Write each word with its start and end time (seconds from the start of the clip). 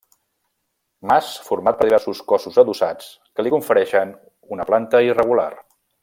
Mas 1.11 1.27
format 1.49 1.77
per 1.81 1.85
diversos 1.89 2.21
cossos 2.33 2.57
adossats 2.63 3.11
que 3.35 3.45
li 3.47 3.53
confereixen 3.59 4.15
una 4.57 4.67
planta 4.71 5.03
irregular. 5.11 5.51